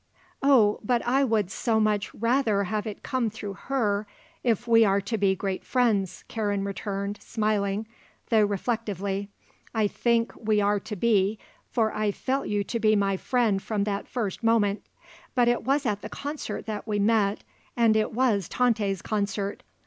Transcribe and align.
"Oh, 0.41 0.79
but 0.83 1.05
I 1.05 1.23
would 1.23 1.51
so 1.51 1.79
much 1.79 2.11
rather 2.15 2.63
have 2.63 2.87
it 2.87 3.03
come 3.03 3.29
through 3.29 3.53
her, 3.53 4.07
if 4.43 4.67
we 4.67 4.83
are 4.83 4.99
to 5.01 5.15
be 5.15 5.35
great 5.35 5.63
friends," 5.63 6.23
Karen 6.27 6.63
returned, 6.63 7.21
smiling, 7.21 7.85
though 8.29 8.43
reflectively. 8.47 9.29
"I 9.75 9.85
think 9.85 10.33
we 10.35 10.59
are 10.59 10.79
to 10.79 10.95
be, 10.95 11.37
for 11.69 11.93
I 11.93 12.09
felt 12.11 12.47
you 12.47 12.63
to 12.63 12.79
be 12.79 12.95
my 12.95 13.15
friend 13.15 13.61
from 13.61 13.83
that 13.83 14.07
first 14.07 14.41
moment. 14.43 14.81
But 15.35 15.47
it 15.47 15.65
was 15.65 15.85
at 15.85 16.01
the 16.01 16.09
concert 16.09 16.65
that 16.65 16.87
we 16.87 16.97
met 16.97 17.43
and 17.77 17.95
it 17.95 18.11
was 18.11 18.49
Tante's 18.49 19.03
concert. 19.03 19.61